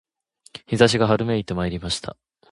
[0.65, 2.17] 陽射しが春めいてまいりました